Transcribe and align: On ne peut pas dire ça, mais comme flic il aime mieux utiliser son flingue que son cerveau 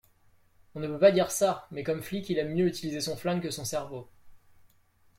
On 0.73 0.79
ne 0.79 0.87
peut 0.87 0.97
pas 0.97 1.11
dire 1.11 1.29
ça, 1.29 1.67
mais 1.69 1.83
comme 1.83 2.01
flic 2.01 2.27
il 2.31 2.39
aime 2.39 2.55
mieux 2.55 2.65
utiliser 2.65 3.01
son 3.01 3.15
flingue 3.15 3.43
que 3.43 3.51
son 3.51 3.65
cerveau 3.65 4.09